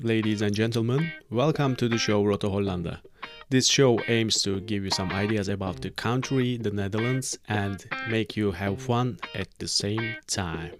[0.00, 3.00] Ladies and gentlemen, welcome to the show Roto Hollanda.
[3.50, 8.36] This show aims to give you some ideas about the country, the Netherlands, and make
[8.36, 10.72] you have fun at the same time.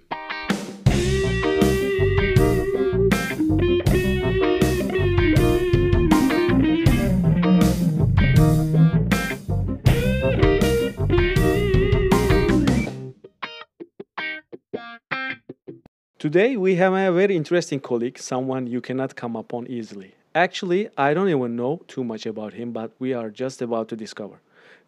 [16.28, 20.14] Today we have a very interesting colleague, someone you cannot come upon easily.
[20.34, 23.96] Actually, I don't even know too much about him, but we are just about to
[23.96, 24.38] discover.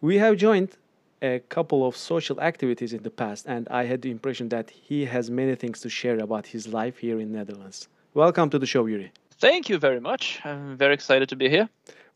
[0.01, 0.77] We have joined
[1.19, 5.05] a couple of social activities in the past, and I had the impression that he
[5.05, 7.87] has many things to share about his life here in Netherlands.
[8.13, 9.11] Welcome to the show, Yuri.
[9.39, 10.41] Thank you very much.
[10.45, 11.67] I'm very excited to be here.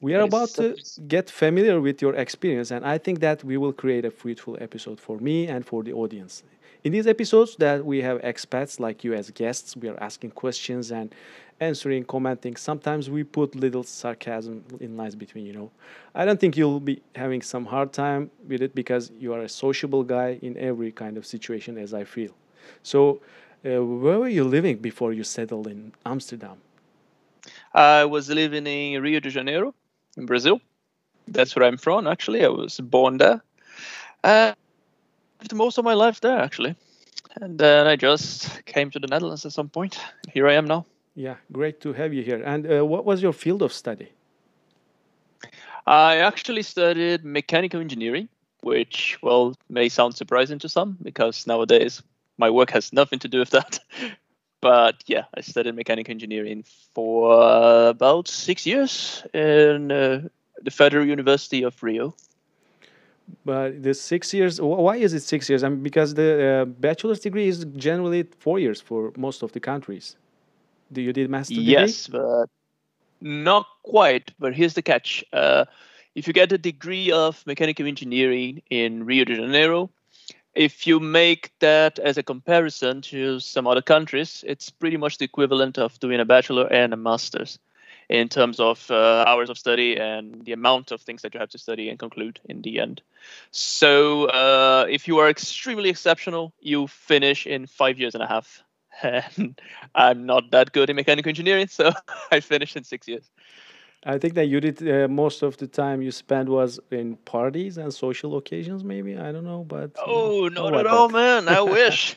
[0.02, 0.76] We are about to
[1.08, 5.00] get familiar with your experience, and I think that we will create a fruitful episode
[5.00, 6.44] for me and for the audience.
[6.86, 10.92] In these episodes that we have expats like you as guests, we are asking questions
[10.92, 11.16] and
[11.60, 12.56] answering, commenting.
[12.58, 15.72] Sometimes we put little sarcasm in lines between, you know.
[16.14, 19.50] I don't think you'll be having some hard time with it because you are a
[19.50, 22.36] sociable guy in every kind of situation as I feel.
[22.84, 23.20] So,
[23.66, 26.58] uh, where were you living before you settled in Amsterdam?
[27.74, 29.74] I was living in Rio de Janeiro,
[30.18, 30.62] in Brazil.
[31.28, 32.46] That's where I'm from, actually.
[32.46, 33.42] I was born there.
[34.24, 34.54] Uh,
[35.54, 36.76] most of my life there actually,
[37.42, 40.00] and then I just came to the Netherlands at some point.
[40.34, 40.86] Here I am now.
[41.16, 42.42] Yeah, great to have you here.
[42.44, 44.10] And uh, what was your field of study?
[45.88, 48.28] I actually studied mechanical engineering,
[48.62, 52.02] which well may sound surprising to some because nowadays
[52.38, 53.80] my work has nothing to do with that.
[54.62, 60.28] but yeah, I studied mechanical engineering for about six years in uh,
[60.62, 62.16] the Federal University of Rio
[63.44, 65.64] but the six years why is it six years?
[65.64, 69.60] I mean because the uh, bachelor's degree is generally four years for most of the
[69.60, 70.16] countries.
[70.92, 71.74] Do you did master degree?
[71.74, 72.48] Yes but
[73.22, 75.24] not quite but here's the catch.
[75.34, 75.66] Uh,
[76.16, 79.90] if you get a degree of mechanical engineering in rio de janeiro
[80.56, 85.26] if you make that as a comparison to some other countries it's pretty much the
[85.26, 87.60] equivalent of doing a bachelor and a master's
[88.10, 91.50] in terms of uh, hours of study and the amount of things that you have
[91.50, 93.02] to study and conclude in the end.
[93.52, 98.64] So, uh, if you are extremely exceptional, you finish in five years and a half.
[99.04, 99.60] And
[99.94, 101.92] I'm not that good in mechanical engineering, so
[102.32, 103.30] I finished in six years.
[104.08, 107.78] I think that you did uh, most of the time you spent was in parties
[107.78, 109.18] and social occasions, maybe.
[109.18, 111.50] I don't know, but oh, not at all, man.
[111.50, 112.16] I wish.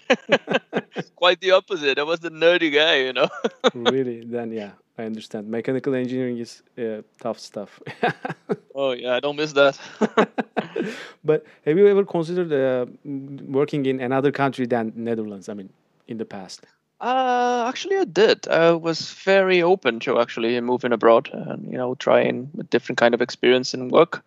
[1.16, 1.98] Quite the opposite.
[1.98, 3.28] I was the nerdy guy, you know.
[3.72, 4.22] really?
[4.22, 5.48] Then yeah, I understand.
[5.48, 7.80] Mechanical engineering is uh, tough stuff.
[8.74, 9.78] oh yeah, I don't miss that.
[11.24, 15.48] but have you ever considered uh, working in another country than Netherlands?
[15.48, 15.70] I mean,
[16.08, 16.66] in the past.
[17.00, 18.48] Uh, actually, I did.
[18.48, 23.14] I was very open to actually moving abroad and you know trying a different kind
[23.14, 24.24] of experience and work.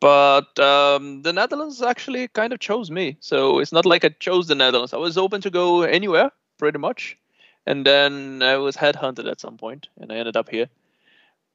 [0.00, 4.46] But um, the Netherlands actually kind of chose me, so it's not like I chose
[4.46, 4.94] the Netherlands.
[4.94, 7.18] I was open to go anywhere, pretty much
[7.66, 10.68] and then I was headhunted at some point, and I ended up here.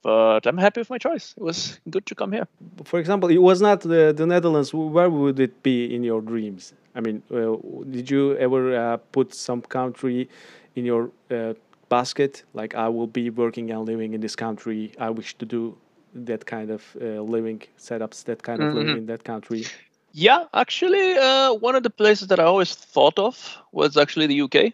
[0.04, 1.36] But I'm happy with my choice.
[1.38, 2.48] It was good to come here.
[2.86, 4.74] For example, it was not the, the Netherlands.
[4.74, 6.74] Where would it be in your dreams?
[6.96, 7.56] I mean, uh,
[7.90, 10.28] did you ever uh, put some country
[10.76, 11.54] in your uh,
[11.90, 12.44] basket?
[12.54, 14.92] Like, I will be working and living in this country.
[15.00, 15.78] I wish to do
[16.16, 18.80] that kind of uh, living setups, that kind of mm -hmm.
[18.80, 19.66] living in that country.
[20.14, 24.42] Yeah, actually, uh, one of the places that I always thought of was actually the
[24.42, 24.74] UK.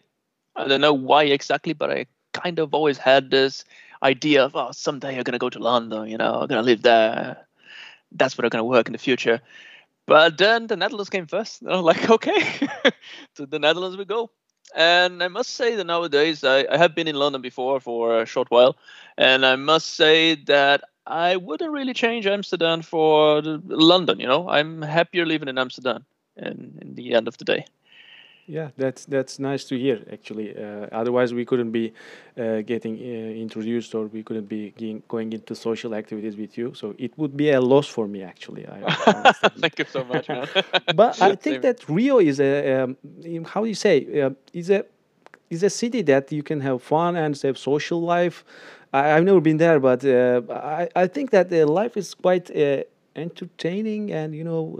[0.58, 3.64] I don't know why exactly, but I kind of always had this
[4.04, 6.66] idea of, oh, someday I'm going to go to London, you know, I'm going to
[6.66, 7.46] live there.
[8.12, 9.42] That's where I'm going to work in the future.
[10.08, 11.62] But then the Netherlands came first.
[11.62, 12.70] And I was like, okay,
[13.36, 14.32] to the Netherlands we go.
[14.76, 18.26] And I must say that nowadays, I, I have been in London before for a
[18.26, 18.78] short while.
[19.18, 24.50] And I must say that I wouldn't really change Amsterdam for London, you know.
[24.50, 27.66] I'm happier living in Amsterdam in, in the end of the day.
[28.48, 30.02] Yeah, that's that's nice to hear.
[30.10, 31.92] Actually, uh, otherwise we couldn't be
[32.38, 34.74] uh, getting uh, introduced, or we couldn't be
[35.10, 36.74] going into social activities with you.
[36.74, 38.66] So it would be a loss for me, actually.
[38.66, 40.48] I, Thank you so much, man.
[40.96, 42.98] but I think that Rio is a um,
[43.44, 44.86] how do you say uh, is a
[45.50, 48.46] is a city that you can have fun and have social life.
[48.94, 52.50] I, have never been there, but uh, I I think that the life is quite
[52.56, 52.84] uh,
[53.14, 54.80] entertaining and you know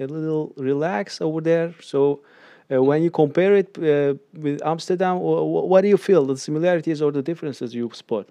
[0.00, 1.74] a little relaxed over there.
[1.80, 2.37] So uh,
[2.68, 7.22] when you compare it uh, with Amsterdam, what do you feel the similarities or the
[7.22, 8.28] differences you spot?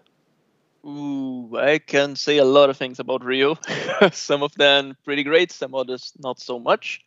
[0.86, 3.58] Ooh, I can say a lot of things about Rio.
[4.12, 7.02] some of them pretty great, some others not so much.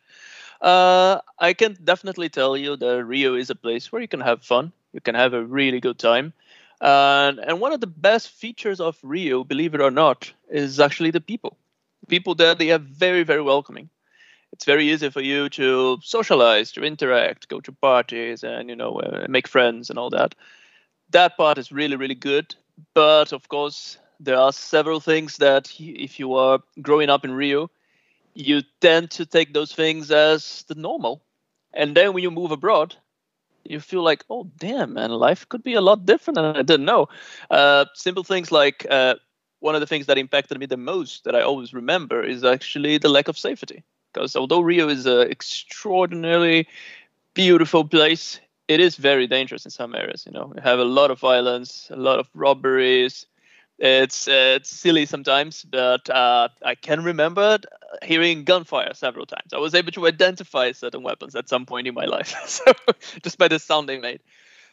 [0.61, 4.43] Uh, I can definitely tell you that Rio is a place where you can have
[4.43, 4.71] fun.
[4.93, 6.33] You can have a really good time.
[6.81, 11.11] And and one of the best features of Rio, believe it or not, is actually
[11.11, 11.57] the people.
[12.07, 13.89] People there they are very very welcoming.
[14.53, 18.99] It's very easy for you to socialize, to interact, go to parties, and you know
[18.99, 20.35] uh, make friends and all that.
[21.11, 22.55] That part is really really good.
[22.93, 27.69] But of course, there are several things that if you are growing up in Rio,
[28.33, 31.21] you tend to take those things as the normal.
[31.73, 32.95] And then when you move abroad,
[33.63, 36.85] you feel like, oh damn, man, life could be a lot different than I didn't
[36.85, 37.07] know.
[37.49, 39.15] Uh, simple things like uh,
[39.59, 42.97] one of the things that impacted me the most that I always remember is actually
[42.97, 43.83] the lack of safety.
[44.13, 46.67] Because although Rio is an extraordinarily
[47.33, 50.25] beautiful place, it is very dangerous in some areas.
[50.25, 53.25] You know, we have a lot of violence, a lot of robberies.
[53.79, 57.57] It's uh, it's silly sometimes, but uh, I can remember
[58.03, 59.53] hearing gunfire several times.
[59.53, 62.71] I was able to identify certain weapons at some point in my life, so
[63.23, 64.21] just by the sound they made.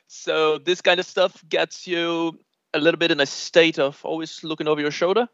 [0.08, 2.38] So this kind of stuff gets you
[2.74, 5.28] a little bit in a state of always looking over your shoulder.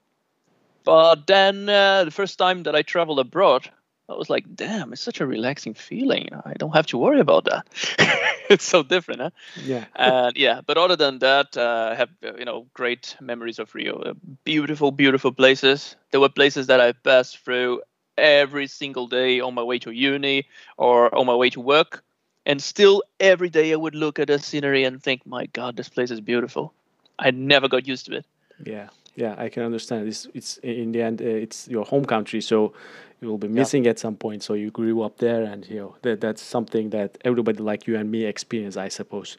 [0.84, 3.70] But then uh, the first time that I traveled abroad,
[4.08, 6.28] I was like, damn, it's such a relaxing feeling.
[6.44, 7.66] I don't have to worry about that.
[8.50, 9.30] it's so different, huh?
[9.56, 9.84] Yeah.
[9.96, 13.74] and yeah, but other than that, uh, I have uh, you know great memories of
[13.74, 13.96] Rio.
[13.96, 14.14] Uh,
[14.44, 15.96] beautiful, beautiful places.
[16.10, 17.82] There were places that I passed through
[18.18, 20.46] every single day on my way to uni
[20.76, 22.04] or on my way to work,
[22.44, 25.88] and still every day I would look at the scenery and think, my God, this
[25.88, 26.74] place is beautiful.
[27.18, 28.26] I never got used to it.
[28.64, 30.08] Yeah, yeah, I can understand.
[30.08, 32.72] It's it's in the end, uh, it's your home country, so
[33.20, 33.90] you will be missing yeah.
[33.90, 34.42] at some point.
[34.42, 37.96] So you grew up there, and you know that that's something that everybody like you
[37.96, 39.36] and me experience, I suppose.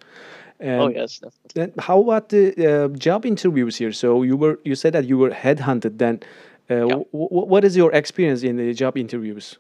[0.60, 1.19] And oh yes.
[1.19, 1.51] Definitely.
[1.54, 3.92] Then how about the uh, job interviews here?
[3.92, 5.98] So you were you said that you were headhunted.
[5.98, 6.22] Then,
[6.69, 6.95] uh, yeah.
[7.12, 9.57] what is your experience in the job interviews?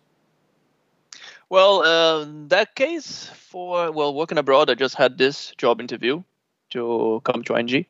[1.49, 6.23] Well, uh, in that case, for well working abroad, I just had this job interview
[6.71, 7.85] to come to ING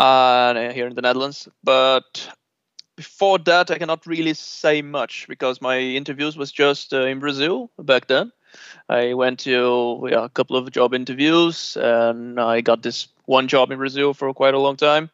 [0.00, 1.48] uh, here in the Netherlands.
[1.62, 2.28] But
[2.96, 7.70] before that, I cannot really say much because my interviews was just uh, in Brazil
[7.78, 8.32] back then.
[8.88, 13.70] I went to yeah, a couple of job interviews and I got this one job
[13.70, 15.10] in Brazil for quite a long time.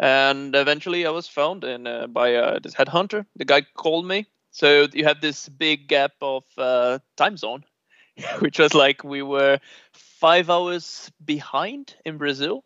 [0.00, 3.26] And eventually, I was found in, uh, by uh, this headhunter.
[3.36, 4.26] The guy called me.
[4.50, 7.64] So you have this big gap of uh, time zone,
[8.40, 9.60] which was like we were
[9.92, 12.64] five hours behind in Brazil.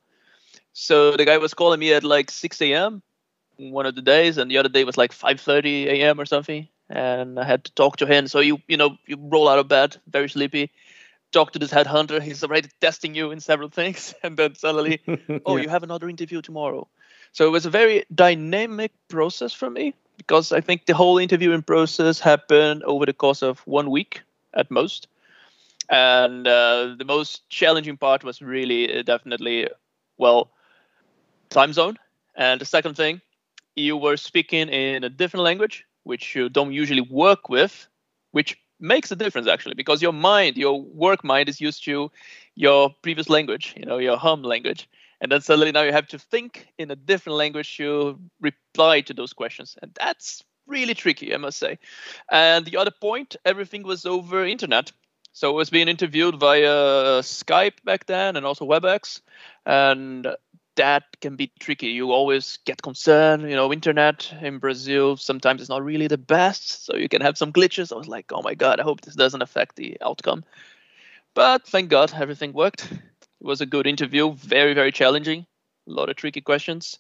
[0.73, 3.03] So the guy was calling me at like 6 a.m
[3.59, 6.21] one of the days, and the other day was like 5:30 a.m.
[6.21, 8.29] or something, and I had to talk to him.
[8.29, 10.71] So you you know you roll out of bed, very sleepy,
[11.33, 12.23] talk to this headhunter.
[12.23, 15.01] He's already testing you in several things, and then suddenly,
[15.47, 15.65] oh, yeah.
[15.65, 16.89] you have another interview tomorrow.
[17.33, 21.63] So it was a very dynamic process for me because I think the whole interviewing
[21.63, 24.23] process happened over the course of one week
[24.55, 25.09] at most.
[25.91, 29.69] And uh, the most challenging part was really uh, definitely,
[30.19, 30.51] well,
[31.51, 31.99] time zone.
[32.37, 33.21] And the second thing
[33.75, 37.89] you were speaking in a different language, which you don't usually work with,
[38.33, 42.11] which makes a difference actually, because your mind, your work mind, is used to
[42.55, 44.89] your previous language, you know, your home language,
[45.21, 49.15] and then suddenly now you have to think in a different language to reply to
[49.15, 51.79] those questions, and that's really tricky, I must say.
[52.31, 54.93] And the other point, everything was over internet.
[55.33, 59.21] So I was being interviewed via Skype back then and also WebEx.
[59.65, 60.27] And
[60.79, 61.89] that can be tricky.
[61.89, 63.43] You always get concerned.
[63.43, 67.37] You know, internet in Brazil sometimes it's not really the best, so you can have
[67.37, 67.93] some glitches.
[67.93, 70.45] I was like, oh my god, I hope this doesn't affect the outcome.
[71.35, 72.91] But thank God, everything worked.
[72.91, 75.47] It was a good interview, very very challenging,
[75.87, 76.99] a lot of tricky questions,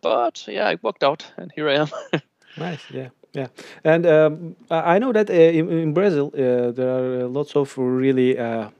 [0.00, 1.88] but yeah, it worked out, and here I am.
[2.56, 3.08] nice, yeah.
[3.32, 3.48] Yeah,
[3.84, 8.38] and um, I know that uh, in, in, Brazil uh, there are lots of really
[8.38, 8.70] uh,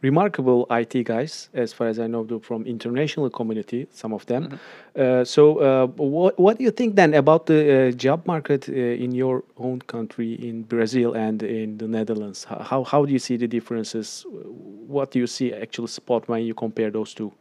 [0.00, 4.44] remarkable IT guys, as far as I know, from international community, some of them.
[4.44, 5.00] Mm-hmm.
[5.00, 8.72] Uh, so, uh, what what do you think then about the uh, job market uh,
[8.72, 12.44] in your own country, in Brazil and in the Netherlands?
[12.44, 14.24] How how do you see the differences?
[14.28, 17.32] What do you see actually spot when you compare those two?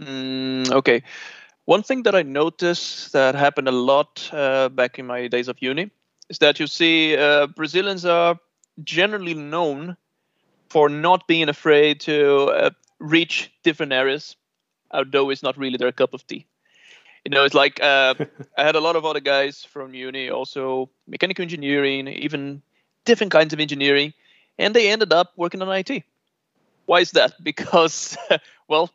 [0.00, 1.02] Mm, okay,
[1.64, 5.56] one thing that I noticed that happened a lot uh, back in my days of
[5.60, 5.90] uni
[6.30, 8.38] is that you see uh, Brazilians are
[8.84, 9.96] generally known
[10.68, 14.36] for not being afraid to uh, reach different areas,
[14.90, 16.46] although it's not really their cup of tea.
[17.24, 18.14] You know, it's like uh,
[18.58, 22.62] I had a lot of other guys from uni, also mechanical engineering, even
[23.04, 24.12] different kinds of engineering,
[24.58, 26.04] and they ended up working on IT.
[26.86, 27.34] Why is that?
[27.42, 28.16] Because,
[28.68, 28.90] well,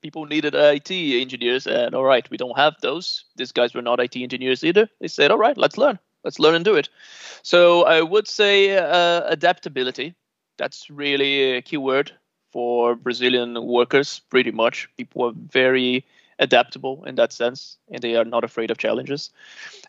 [0.00, 3.24] people needed IT engineers, and all right, we don't have those.
[3.36, 4.88] These guys were not IT engineers either.
[5.00, 5.98] They said, all right, let's learn.
[6.24, 6.88] Let's learn and do it.
[7.42, 10.14] So I would say uh, adaptability
[10.62, 12.12] that's really a key word
[12.52, 14.88] for Brazilian workers, pretty much.
[14.96, 16.06] People are very
[16.38, 19.30] adaptable in that sense, and they are not afraid of challenges.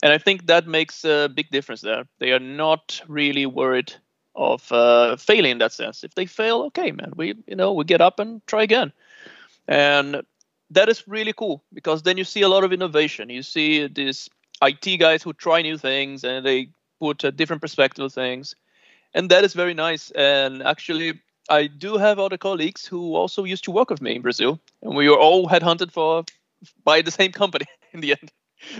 [0.01, 2.06] And I think that makes a big difference there.
[2.18, 3.94] They are not really worried
[4.34, 6.03] of uh, failing in that sense.
[6.03, 8.92] If they fail, okay, man, we you know we get up and try again,
[9.68, 10.24] and
[10.72, 13.30] that is really cool because then you see a lot of innovation.
[13.30, 14.27] You see these
[14.63, 18.56] IT guys who try new things and they put a different perspective of things,
[19.13, 20.12] and that is very nice.
[20.12, 24.22] And actually, I do have other colleagues who also used to work with me in
[24.22, 26.24] Brazil, and we were all headhunted for
[26.84, 28.32] by the same company in the end.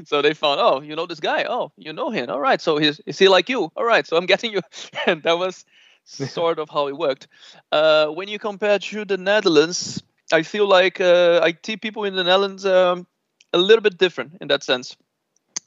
[0.06, 1.46] So they found, oh, you know this guy.
[1.48, 2.30] Oh, you know him.
[2.30, 2.62] All right.
[2.62, 3.72] So he's is he like you?
[3.76, 4.08] All right.
[4.08, 4.62] So I'm getting you.
[5.08, 5.66] And that was
[6.06, 7.28] sort of how it worked.
[7.72, 12.24] Uh, when you compare to the Netherlands, I feel like uh, IT people in the
[12.24, 13.08] Netherlands um,
[13.52, 14.96] a little bit different in that sense.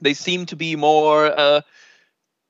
[0.00, 1.60] They seem to be more uh,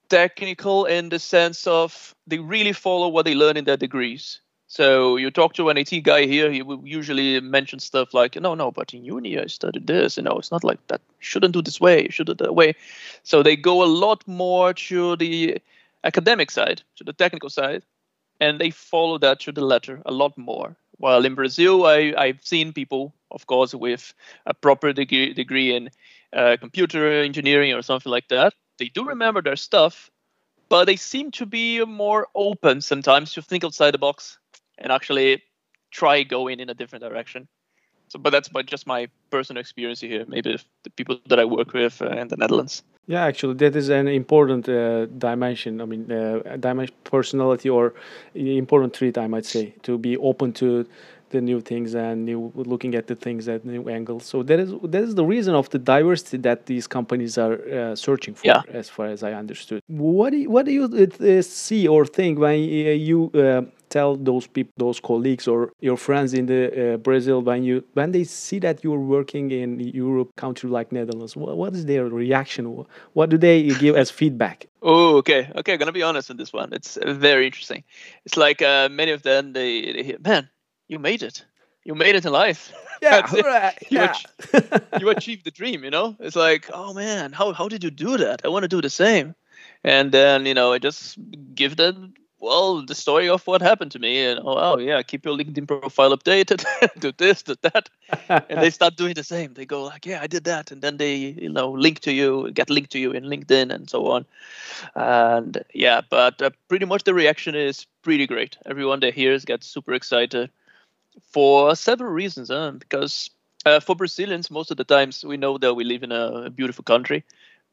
[0.08, 4.40] technical in the sense of they really follow what they learn in their degrees.
[4.68, 8.54] So you talk to an IT guy here, he will usually mention stuff like, no,
[8.54, 10.16] no, but in uni I studied this.
[10.16, 11.00] You know, it's not like that.
[11.20, 12.02] You shouldn't do this way.
[12.02, 12.74] You should do that way.
[13.22, 15.58] So they go a lot more to the
[16.02, 17.84] academic side, to the technical side,
[18.40, 20.76] and they follow that to the letter a lot more.
[20.98, 24.14] While in Brazil, I, I've seen people, of course, with
[24.46, 25.90] a proper degree, degree in
[26.32, 28.54] uh, computer engineering or something like that.
[28.78, 30.10] They do remember their stuff,
[30.68, 34.38] but they seem to be more open sometimes to think outside the box
[34.78, 35.42] and actually
[35.90, 37.48] try going in a different direction.
[38.08, 40.24] So, but that's but just my personal experience here.
[40.28, 42.84] Maybe the people that I work with uh, in the Netherlands.
[43.08, 45.80] Yeah, actually, that is an important uh, dimension.
[45.80, 47.94] I mean, uh, dimension personality or
[48.34, 50.86] important trait, I might say, to be open to
[51.30, 54.24] the new things and new looking at the things at new angles.
[54.24, 57.96] So that is that is the reason of the diversity that these companies are uh,
[57.96, 58.62] searching for, yeah.
[58.72, 59.82] as far as I understood.
[59.88, 64.46] What do you, what do you uh, see or think when you uh, tell those
[64.46, 68.58] people, those colleagues or your friends in the uh, Brazil when you when they see
[68.60, 71.36] that you're working in Europe, country like Netherlands?
[71.36, 72.64] What, what is their reaction?
[73.14, 74.66] What do they give as feedback?
[74.82, 75.72] Oh, okay, okay.
[75.72, 76.72] I'm gonna be honest on this one.
[76.72, 77.82] It's very interesting.
[78.24, 80.48] It's like uh, many of them they, they hear, man
[80.88, 81.44] you made it.
[81.84, 82.72] You made it in life.
[83.02, 83.76] Yeah, right.
[83.90, 84.14] you, yeah.
[84.54, 85.84] Ach- you achieved the dream.
[85.84, 88.40] You know, it's like, oh man, how how did you do that?
[88.42, 89.34] I want to do the same.
[89.84, 91.18] And then you know, I just
[91.54, 95.24] give them well the story of what happened to me and oh, oh yeah keep
[95.24, 96.64] your linkedin profile updated
[96.98, 97.88] do this do that
[98.28, 100.96] and they start doing the same they go like yeah i did that and then
[100.98, 104.26] they you know link to you get linked to you in linkedin and so on
[104.94, 109.66] and yeah but uh, pretty much the reaction is pretty great everyone that hears gets
[109.66, 110.50] super excited
[111.22, 113.30] for several reasons because
[113.64, 116.84] uh, for brazilians most of the times we know that we live in a beautiful
[116.84, 117.24] country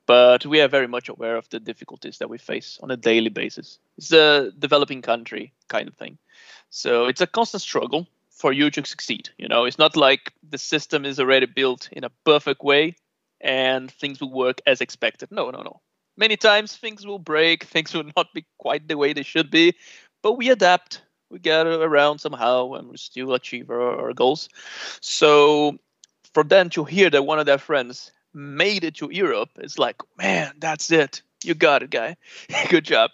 [0.06, 3.30] but we are very much aware of the difficulties that we face on a daily
[3.30, 3.80] basis.
[3.98, 6.18] It's a developing country kind of thing.
[6.70, 9.30] So it's a constant struggle for you to succeed.
[9.38, 12.96] You know, it's not like the system is already built in a perfect way
[13.40, 15.32] and things will work as expected.
[15.32, 15.82] No, no, no.
[16.18, 19.76] Many times things will break, things will not be quite the way they should be,
[20.22, 21.02] but we adapt.
[21.34, 24.50] We get around somehow and we still achieve our, our goals.
[25.02, 25.80] So
[26.34, 29.96] for them to hear that one of their friends made it to Europe, it's like,
[30.16, 31.24] man, that's it.
[31.44, 32.18] You got it, guy.
[32.70, 33.10] Good job.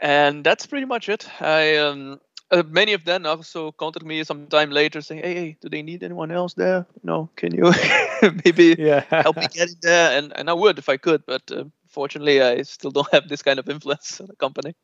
[0.00, 1.28] And that's pretty much it.
[1.40, 2.20] I um,
[2.50, 6.02] uh, many of them also contact me sometime later saying, hey, hey, do they need
[6.02, 6.84] anyone else there?
[7.04, 7.72] No, can you
[8.44, 9.04] maybe yeah.
[9.08, 10.18] help me get in there?
[10.18, 13.42] And and I would if I could, but uh, fortunately, I still don't have this
[13.42, 14.74] kind of influence in the company.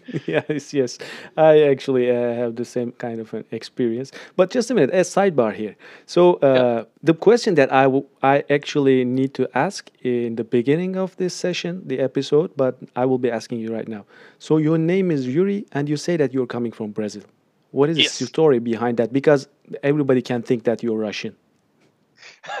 [0.26, 0.98] yes, yes.
[1.36, 4.12] I actually uh, have the same kind of an experience.
[4.36, 5.76] But just a minute, a sidebar here.
[6.06, 6.84] So uh, yeah.
[7.02, 7.88] the question that I,
[8.22, 13.04] I actually need to ask in the beginning of this session, the episode, but I
[13.04, 14.04] will be asking you right now.
[14.38, 17.22] So your name is Yuri, and you say that you're coming from Brazil.
[17.70, 18.18] What is yes.
[18.18, 19.12] the story behind that?
[19.12, 19.48] Because
[19.82, 21.36] everybody can think that you're Russian.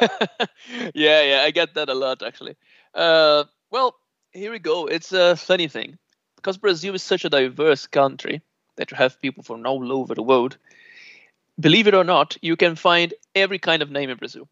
[0.94, 2.56] yeah, yeah, I get that a lot actually.
[2.94, 3.94] Uh, well,
[4.32, 4.86] here we go.
[4.86, 5.98] It's a funny thing
[6.42, 8.42] because Brazil is such a diverse country
[8.76, 10.56] that you have people from all over the world.
[11.60, 14.48] Believe it or not, you can find every kind of name in Brazil.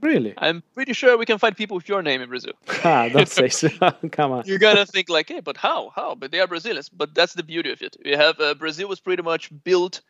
[0.00, 0.34] Really?
[0.36, 2.52] I'm pretty sure we can find people with your name in Brazil.
[2.84, 3.68] ah, don't say so.
[4.12, 4.44] Come on.
[4.46, 5.90] You're gonna think like, hey, but how?
[5.96, 6.14] How?
[6.14, 6.88] But they are Brazilians.
[6.88, 7.96] But that's the beauty of it.
[8.04, 10.02] We have uh, Brazil was pretty much built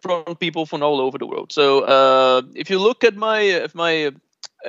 [0.00, 1.52] from people from all over the world.
[1.52, 4.12] So uh, if you look at my if my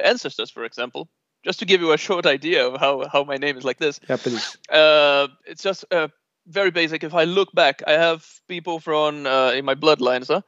[0.04, 1.08] ancestors, for example,
[1.44, 4.00] just to give you a short idea of how, how my name is like this.
[4.10, 4.58] Yeah, please.
[4.70, 6.08] Uh, it's just uh,
[6.48, 7.04] very basic.
[7.04, 10.42] If I look back, I have people from uh, in my bloodlines, huh?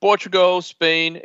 [0.00, 1.20] Portugal, Spain,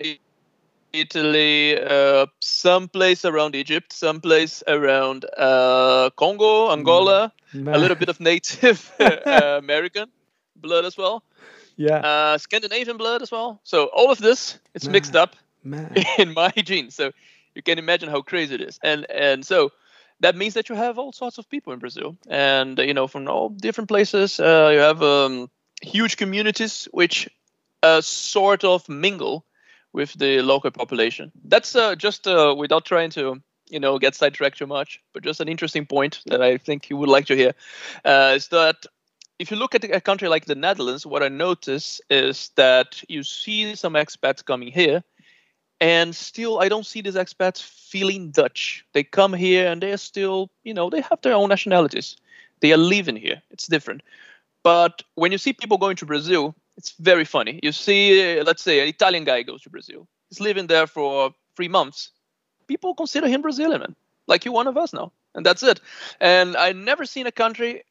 [0.94, 7.74] Italy, uh, some place around Egypt, some place around uh, Congo, Angola, mm.
[7.74, 10.10] a little bit of Native uh, American
[10.56, 11.24] blood as well.
[11.76, 11.98] Yeah.
[11.98, 13.60] Uh, Scandinavian blood as well.
[13.64, 15.92] So all of this, it's mixed up Man.
[16.18, 16.96] in my genes.
[16.96, 17.12] So
[17.56, 18.80] you can imagine how crazy it is.
[18.84, 19.72] And and so
[20.20, 23.28] that means that you have all sorts of people in Brazil, and you know from
[23.28, 24.40] all different places.
[24.40, 25.50] Uh, you have um,
[25.82, 27.30] huge communities which
[27.84, 29.46] uh, sort of mingle
[29.92, 31.32] with the local population.
[31.44, 35.42] That's uh, just uh, without trying to you know get sidetracked too much, but just
[35.42, 37.54] an interesting point that I think you would like to hear
[38.06, 38.86] uh, is that
[39.40, 43.24] if you look at a country like the Netherlands, what I notice is that you
[43.24, 45.04] see some expats coming here,
[45.80, 48.86] and still I don't see these expats feeling Dutch.
[48.94, 52.18] They come here and they're still, you know, they have their own nationalities.
[52.62, 53.42] They are living here.
[53.52, 54.02] It's different.
[54.64, 57.60] But when you see people going to Brazil, it's very funny.
[57.62, 60.08] You see, uh, let's say, an Italian guy goes to Brazil.
[60.30, 62.10] He's living there for three months.
[62.68, 63.96] People consider him Brazilian, man.
[64.28, 65.82] Like you're one of us now, and that's it.
[66.22, 67.84] And I never seen a country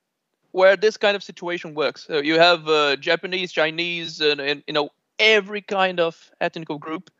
[0.53, 2.07] where this kind of situation works.
[2.07, 7.11] So you have uh, Japanese, Chinese, and, and you know every kind of ethnic group.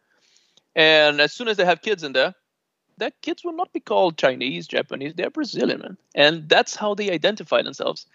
[0.75, 2.35] And as soon as they have kids in there,
[2.99, 5.15] their kids will not be called Chinese, Japanese.
[5.15, 5.97] They're Brazilian, man.
[6.15, 8.07] and that's how they identify themselves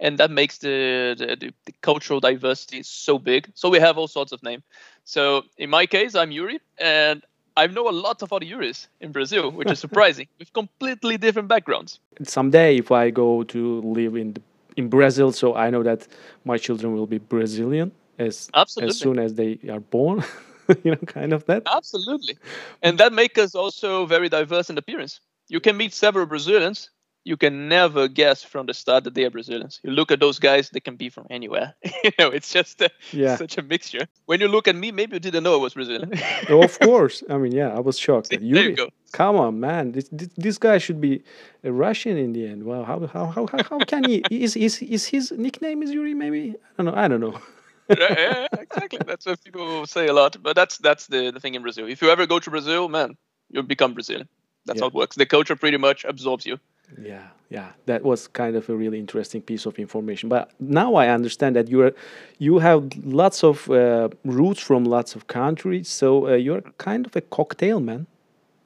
[0.00, 3.50] and that makes the, the, the, cultural diversity so big.
[3.54, 4.62] So we have all sorts of names.
[5.04, 7.22] So in my case, I'm Yuri, and
[7.56, 11.48] I know a lot of other Yuris in Brazil, which is surprising, with completely different
[11.48, 12.00] backgrounds.
[12.22, 14.42] Someday, if I go to live in the,
[14.76, 16.06] in Brazil, so I know that
[16.44, 18.90] my children will be Brazilian as Absolutely.
[18.90, 20.24] as soon as they are born.
[20.84, 21.62] you know, kind of that.
[21.66, 22.38] Absolutely,
[22.82, 25.20] and that makes us also very diverse in appearance.
[25.48, 26.90] You can meet several Brazilians
[27.26, 29.80] you can never guess from the start that they are Brazilians.
[29.82, 31.74] You look at those guys; they can be from anywhere.
[32.04, 33.34] you know, it's just a, yeah.
[33.36, 34.06] such a mixture.
[34.26, 36.12] When you look at me, maybe you didn't know I was Brazilian.
[36.48, 37.24] oh, of course.
[37.28, 38.28] I mean, yeah, I was shocked.
[38.28, 38.90] See, there you go.
[39.10, 39.90] Come on, man.
[39.90, 41.24] This, this, this guy should be
[41.64, 42.62] a Russian in the end.
[42.62, 44.22] Wow, how how how how, how can he?
[44.30, 46.14] Is is is his nickname is Yuri?
[46.14, 47.00] Maybe I don't know.
[47.00, 47.40] I don't know.
[47.88, 48.98] Yeah, exactly.
[49.06, 50.36] That's what people say a lot.
[50.42, 51.86] But that's that's the, the thing in Brazil.
[51.86, 53.16] If you ever go to Brazil, man,
[53.50, 54.28] you'll become Brazilian.
[54.66, 54.84] That's yeah.
[54.84, 55.16] how it works.
[55.16, 56.58] The culture pretty much absorbs you.
[57.00, 60.28] Yeah, yeah, that was kind of a really interesting piece of information.
[60.28, 61.92] But now I understand that you are,
[62.38, 65.88] you have lots of uh, roots from lots of countries.
[65.88, 68.06] So uh, you're kind of a cocktail man.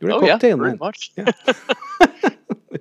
[0.01, 0.79] You're a oh, cocktail yeah, man.
[0.81, 1.13] much.
[1.17, 1.31] Yeah.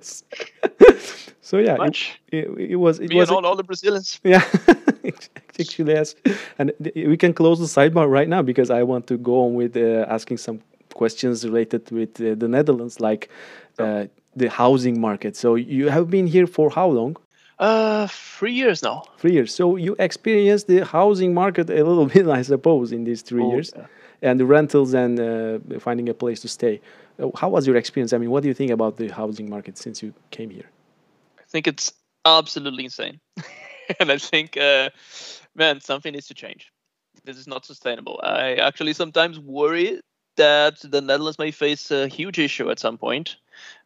[1.40, 2.20] so yeah, much.
[2.28, 2.98] It, it, it, was.
[3.00, 4.20] It Me was and all, all the Brazilians.
[4.24, 4.44] Yeah,
[5.60, 6.14] actually, yes.
[6.58, 9.76] And we can close the sidebar right now because I want to go on with
[9.76, 10.60] uh, asking some
[10.94, 13.28] questions related with uh, the Netherlands, like.
[13.78, 15.36] Uh, the housing market.
[15.36, 17.16] So you have been here for how long?
[17.58, 19.04] Uh, three years now.
[19.18, 19.54] Three years.
[19.54, 23.50] So you experienced the housing market a little bit, I suppose, in these three oh,
[23.52, 23.86] years, yeah.
[24.22, 26.80] and the rentals and uh, finding a place to stay.
[27.18, 28.12] Uh, how was your experience?
[28.12, 30.70] I mean, what do you think about the housing market since you came here?
[31.38, 31.92] I think it's
[32.24, 33.20] absolutely insane,
[34.00, 34.88] and I think, uh,
[35.54, 36.72] man, something needs to change.
[37.24, 38.20] This is not sustainable.
[38.22, 40.00] I actually sometimes worry
[40.36, 43.36] that the Netherlands may face a huge issue at some point.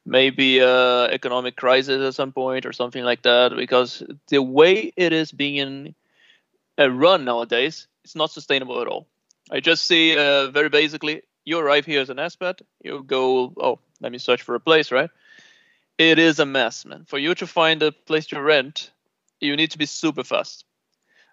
[0.07, 5.12] Maybe a economic crisis at some point or something like that because the way it
[5.12, 5.94] is being
[6.79, 9.07] uh, run nowadays it's not sustainable at all.
[9.50, 13.79] I just see uh, very basically you arrive here as an expat you go oh
[14.00, 15.11] let me search for a place right?
[15.96, 17.05] It is a mess man.
[17.07, 18.90] For you to find a place to rent
[19.40, 20.64] you need to be super fast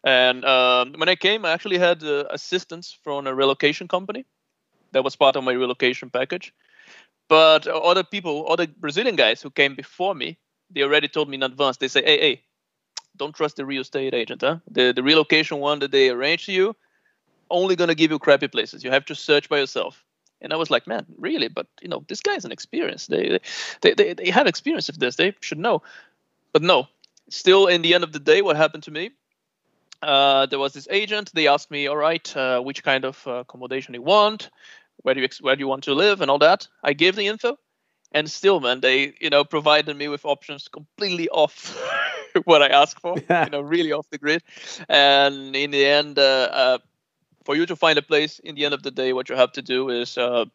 [0.03, 4.25] and um, when i came i actually had uh, assistance from a relocation company
[4.93, 6.53] that was part of my relocation package
[7.31, 10.37] but other people, other Brazilian guys who came before me,
[10.69, 11.77] they already told me in advance.
[11.77, 12.43] They say, "Hey, hey,
[13.15, 14.41] don't trust the real estate agent.
[14.41, 14.57] Huh?
[14.69, 16.75] The the relocation one that they arrange to you,
[17.49, 18.83] only gonna give you crappy places.
[18.83, 20.03] You have to search by yourself."
[20.41, 21.47] And I was like, "Man, really?
[21.47, 23.07] But you know, this guy's an experience.
[23.07, 23.39] They
[23.81, 25.15] they they they have experience of this.
[25.15, 25.83] They should know."
[26.51, 26.87] But no,
[27.29, 29.11] still, in the end of the day, what happened to me?
[30.01, 31.31] Uh, there was this agent.
[31.33, 34.49] They asked me, "All right, uh, which kind of uh, accommodation you want?"
[35.03, 36.67] where do you where do you want to live and all that.
[36.83, 37.57] I gave the info,
[38.11, 41.77] and still, man, they you know provided me with options completely off
[42.45, 43.15] what I asked for.
[43.29, 43.45] Yeah.
[43.45, 44.43] You know, really off the grid.
[44.89, 46.77] And in the end, uh, uh,
[47.45, 49.51] for you to find a place, in the end of the day, what you have
[49.53, 50.45] to do is uh,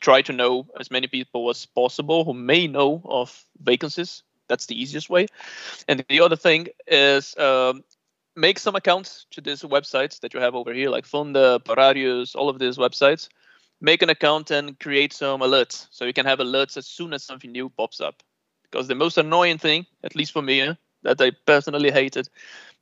[0.00, 4.22] try to know as many people as possible who may know of vacancies.
[4.48, 5.26] That's the easiest way.
[5.88, 7.84] And the other thing is um,
[8.38, 12.48] make some accounts to these websites that you have over here, like Funda, Pararius, all
[12.48, 13.28] of these websites.
[13.80, 15.88] Make an account and create some alerts.
[15.90, 18.22] So you can have alerts as soon as something new pops up.
[18.62, 22.28] Because the most annoying thing at least for me that i personally hated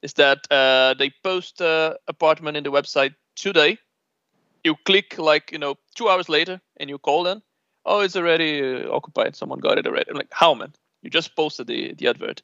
[0.03, 3.79] is that uh, they post uh, apartment in the website today.
[4.65, 7.43] You click like you know two hours later and you call them
[7.85, 9.37] oh it's already uh, occupied.
[9.37, 10.11] Someone got it already.
[10.11, 10.73] I'm like how man?
[11.03, 12.43] You just posted the, the advert.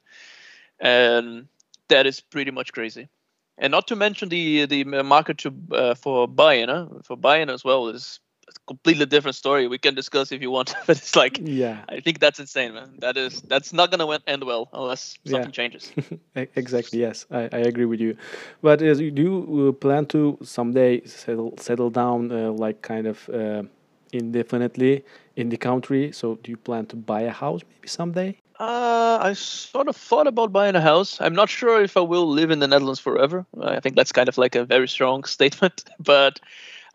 [0.79, 1.47] And
[1.89, 3.09] that is pretty much crazy
[3.57, 7.63] and not to mention the the market to uh, for buying, uh, for buying as
[7.63, 9.67] well is a completely different story.
[9.67, 12.95] We can discuss if you want, but it's like, yeah, I think that's insane, man.
[12.99, 15.55] That is that's not gonna end well unless something yeah.
[15.55, 15.91] changes.
[16.55, 16.99] exactly.
[16.99, 18.17] Yes, I, I agree with you.
[18.61, 23.29] But uh, do you uh, plan to someday settle settle down, uh, like kind of
[23.29, 23.63] uh,
[24.11, 26.11] indefinitely in the country?
[26.11, 28.39] So do you plan to buy a house maybe someday?
[28.63, 31.19] Uh, I sort of thought about buying a house.
[31.19, 33.45] I'm not sure if I will live in the Netherlands forever.
[33.61, 36.39] I think that's kind of like a very strong statement, but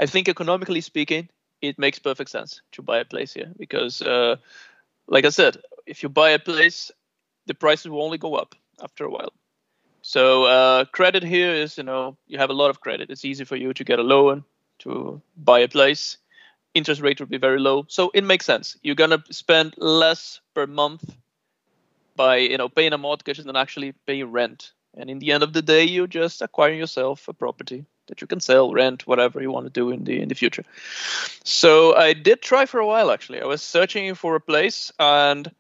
[0.01, 1.29] I think economically speaking,
[1.61, 4.37] it makes perfect sense to buy a place here because, uh,
[5.09, 6.91] like I said, if you buy a place,
[7.45, 9.35] the prices will only go up after a while.
[10.01, 13.11] So uh, credit here is, you know, you have a lot of credit.
[13.11, 14.43] It's easy for you to get a loan
[14.79, 16.17] to buy a place.
[16.73, 18.79] Interest rate would be very low, so it makes sense.
[18.83, 21.05] You're gonna spend less per month
[22.19, 24.73] by you know paying a mortgage than actually paying rent.
[24.97, 28.27] And in the end of the day, you just acquire yourself a property that you
[28.27, 30.65] can sell, rent, whatever you want to do in the in the future.
[31.45, 33.41] So I did try for a while actually.
[33.41, 35.51] I was searching for a place and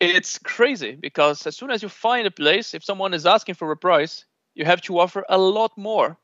[0.00, 3.70] it's crazy because as soon as you find a place, if someone is asking for
[3.72, 6.16] a price, you have to offer a lot more.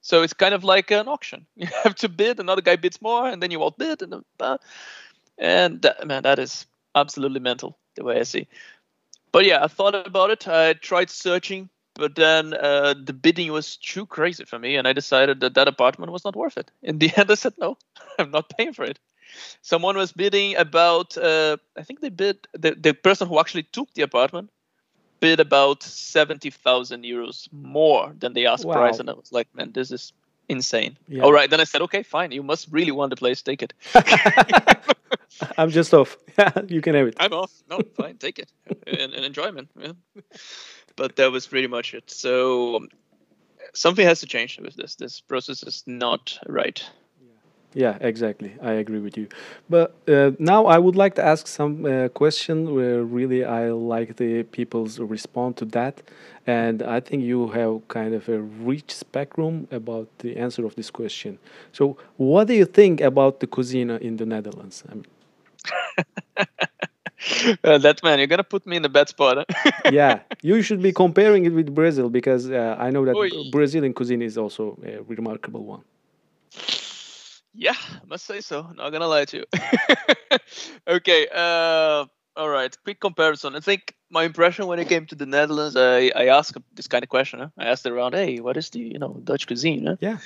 [0.00, 1.46] So it's kind of like an auction.
[1.56, 4.58] You have to bid, another guy bids more, and then you outbid, and uh,
[5.38, 8.46] and that, man, that is absolutely mental the way I see.
[9.34, 10.48] But yeah, I thought about it.
[10.48, 14.92] I tried searching but then uh, the bidding was too crazy for me, and I
[14.92, 16.70] decided that that apartment was not worth it.
[16.82, 17.78] In the end, I said no,
[18.18, 18.98] I'm not paying for it.
[19.62, 23.92] Someone was bidding about, uh, I think they bid the the person who actually took
[23.94, 24.50] the apartment
[25.20, 28.74] bid about seventy thousand euros more than the asked wow.
[28.74, 30.12] price, and I was like, man, this is
[30.48, 30.98] insane.
[31.08, 31.22] Yeah.
[31.22, 33.72] All right, then I said, okay, fine, you must really want the place, take it.
[35.58, 36.16] I'm just off.
[36.68, 37.16] you can have it.
[37.18, 37.52] I'm off.
[37.68, 38.50] No, fine, take it.
[38.86, 39.68] An, an enjoyment.
[39.78, 39.92] Yeah
[40.96, 42.10] but that was pretty much it.
[42.10, 42.88] So um,
[43.74, 44.94] something has to change with this.
[44.96, 46.82] This process is not right.
[47.76, 48.54] Yeah, exactly.
[48.62, 49.26] I agree with you.
[49.68, 54.14] But uh, now I would like to ask some uh, question where really I like
[54.14, 56.00] the people's respond to that,
[56.46, 60.88] and I think you have kind of a rich spectrum about the answer of this
[60.88, 61.40] question.
[61.72, 64.84] So, what do you think about the cuisine in the Netherlands?
[64.88, 65.06] I mean,
[67.64, 69.46] uh, that man, you're gonna put me in a bad spot.
[69.48, 69.70] Huh?
[69.92, 73.30] yeah, you should be comparing it with Brazil because uh, I know that Oy.
[73.50, 75.82] Brazilian cuisine is also a remarkable one.
[77.54, 78.68] Yeah, I must say so.
[78.74, 79.44] Not gonna lie to you.
[80.88, 82.04] okay, uh,
[82.36, 82.76] all right.
[82.82, 83.54] Quick comparison.
[83.54, 87.04] I think my impression when it came to the Netherlands, I, I asked this kind
[87.04, 87.40] of question.
[87.40, 87.48] Huh?
[87.56, 89.86] I asked around, hey, what is the you know Dutch cuisine?
[89.86, 89.96] Huh?
[90.00, 90.18] Yeah.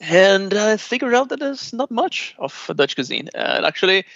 [0.00, 3.28] And I figured out that there's not much of Dutch cuisine.
[3.34, 4.06] And actually,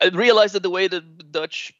[0.00, 1.72] I realized that the way that Dutch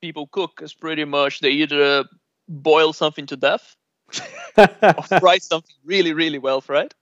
[0.00, 2.04] people cook is pretty much they either
[2.48, 3.76] boil something to death
[4.56, 6.94] or fry something really, really well fried.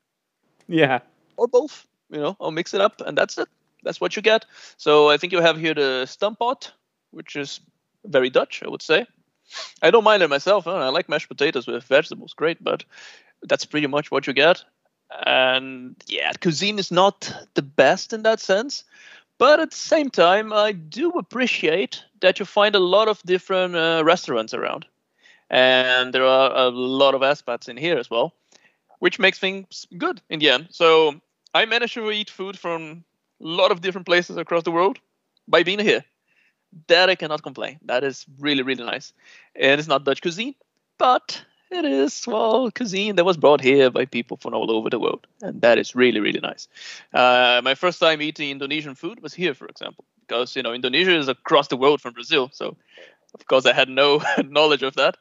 [0.69, 1.01] Yeah.
[1.37, 3.49] Or both, you know, or mix it up, and that's it.
[3.83, 4.47] That's what you get.
[4.77, 6.73] So I think you have here the stamppot,
[7.11, 7.61] which is
[8.05, 9.07] very Dutch, I would say.
[9.83, 10.67] I don't mind it myself.
[10.67, 12.85] I like mashed potatoes with vegetables, great, but
[13.43, 14.65] that's pretty much what you get.
[15.27, 18.85] And yeah, cuisine is not the best in that sense,
[19.39, 23.75] but at the same time, I do appreciate that you find a lot of different
[23.77, 24.87] uh, restaurants around.
[25.51, 28.33] And there are a lot of expats in here as well,
[28.99, 30.69] which makes things good in the end.
[30.71, 31.21] So
[31.53, 33.05] I managed to eat food from
[33.41, 34.99] a lot of different places across the world
[35.47, 36.05] by being here.
[36.89, 37.79] That I cannot complain.
[37.85, 39.13] That is really, really nice.
[39.55, 40.57] And it's not Dutch cuisine,
[40.99, 41.45] but
[41.75, 45.27] it is well cuisine that was brought here by people from all over the world,
[45.43, 46.69] and that is really really nice.
[47.13, 51.17] Uh, my first time eating Indonesian food was here, for example, because you know Indonesia
[51.17, 52.77] is across the world from Brazil, so
[53.35, 55.17] of course I had no knowledge of that.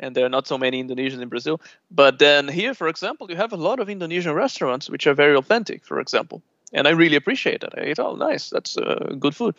[0.00, 1.60] And there are not so many Indonesians in Brazil.
[1.90, 5.36] But then here, for example, you have a lot of Indonesian restaurants which are very
[5.36, 7.78] authentic, for example and I really appreciate that.
[7.78, 9.54] I ate, oh, nice, that's uh, good food.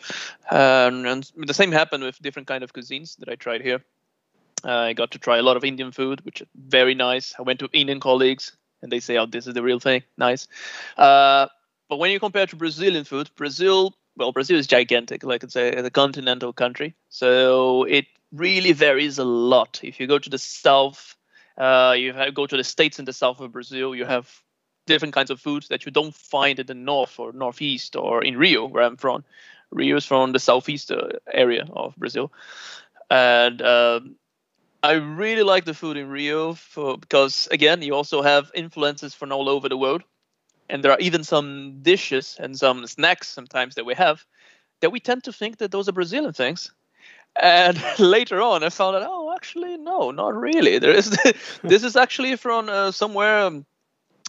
[0.50, 3.84] Um, and the same happened with different kind of cuisines that I tried here.
[4.64, 7.34] I got to try a lot of Indian food, which is very nice.
[7.38, 10.48] I went to Indian colleagues, and they say, "Oh, this is the real thing." Nice.
[10.96, 11.46] Uh,
[11.88, 15.68] but when you compare to Brazilian food, Brazil, well, Brazil is gigantic, like it's a,
[15.70, 19.80] a continental country, so it really varies a lot.
[19.82, 21.16] If you go to the south,
[21.58, 24.28] uh, you have, go to the states in the south of Brazil, you have
[24.86, 28.36] different kinds of foods that you don't find in the north or northeast or in
[28.36, 29.24] Rio, where I'm from.
[29.70, 32.32] Rio is from the southeast uh, area of Brazil,
[33.10, 34.16] and um,
[34.84, 39.32] I really like the food in Rio for, because again, you also have influences from
[39.32, 40.04] all over the world,
[40.68, 44.24] and there are even some dishes and some snacks sometimes that we have
[44.80, 46.72] that we tend to think that those are Brazilian things.
[47.40, 50.78] And later on, I found out, oh, actually, no, not really.
[50.78, 51.10] There is.
[51.62, 53.46] this is actually from uh, somewhere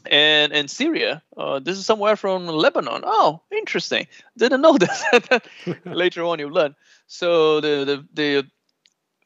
[0.10, 1.24] in in Syria.
[1.38, 3.04] Uh, this is somewhere from Lebanon.
[3.06, 4.08] Oh, interesting.
[4.38, 5.48] Didn't know that.
[5.92, 6.76] Later on, you learn.
[7.08, 8.48] So the the the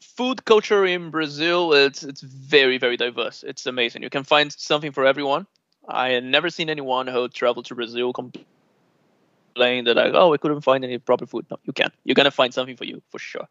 [0.02, 3.44] food culture in Brazil it's it's very very diverse.
[3.44, 4.04] It's amazing.
[4.04, 5.46] You can find something for everyone.
[5.88, 8.46] I had never seen anyone who traveled to Brazil complain
[9.56, 11.46] that like, oh, we couldn't find any proper food.
[11.50, 11.92] No, you can.
[12.04, 13.48] You're gonna find something for you for sure.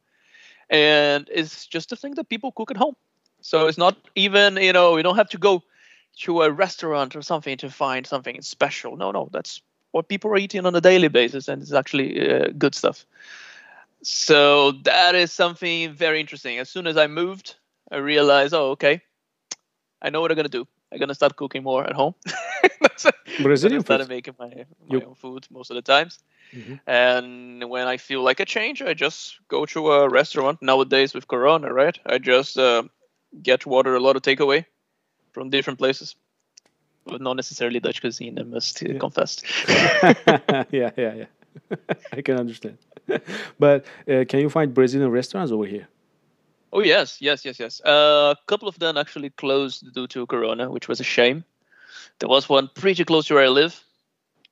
[0.71, 2.95] And it's just a thing that people cook at home.
[3.41, 5.63] So it's not even you know you don't have to go
[6.19, 8.97] to a restaurant or something to find something special.
[8.97, 12.49] No, no, that's what people are eating on a daily basis, and it's actually uh,
[12.59, 13.07] good stuff.
[14.03, 16.59] So that is something very interesting.
[16.59, 17.57] As soon as I moved,
[17.91, 19.03] I realized, oh, okay,
[20.03, 20.67] I know what I'm gonna do.
[20.93, 22.15] I'm gonna start cooking more at home.
[23.39, 24.01] Brazilian food?
[24.01, 26.19] I started making my, my own food most of the times.
[26.55, 26.81] Mhm.
[26.87, 30.63] And when I feel like a change, I just go to a restaurant.
[30.63, 31.99] Nowadays with Corona, right?
[32.07, 32.83] I just uh,
[33.43, 34.65] get order a lot of takeaway
[35.33, 36.17] from different places,
[37.07, 38.39] but not necessarily Dutch cuisine.
[38.39, 38.99] I must Yeah.
[38.99, 39.43] confess.
[40.71, 41.27] yeah, yeah, yeah.
[42.13, 42.79] I can understand.
[43.59, 45.89] but uh, can you find Brazilian restaurants over here?
[46.73, 47.81] Oh yes, yes, yes, yes.
[47.85, 51.45] Uh, a couple of them actually closed due to Corona, which was a shame.
[52.19, 53.83] There was one pretty close to where I live,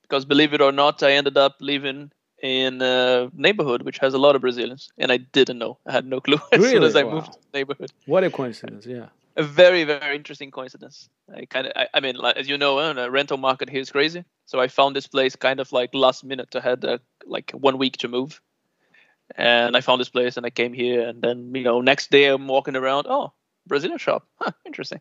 [0.03, 2.11] because believe it or not, I ended up living
[2.43, 5.79] in a neighborhood which has a lot of Brazilians, and I didn't know.
[5.87, 7.13] I had no clue as soon as I Wow.
[7.13, 7.93] moved to the neighborhood.
[8.07, 8.87] What a coincidence!
[8.87, 9.07] Yeah.
[9.37, 11.11] A very, very interesting coincidence.
[11.35, 13.81] I kind of, I, I mean, like, as you know, uh, the rental market here
[13.81, 14.25] is crazy.
[14.47, 16.55] So I found this place kind of like last minute.
[16.57, 18.41] I had uh, like one week to move,
[19.37, 22.27] and I found this place, and I came here, and then you know, next day
[22.27, 23.07] I'm walking around.
[23.09, 23.33] Oh,
[23.67, 24.27] Brazilian shop.
[24.41, 25.01] Huh, interesting.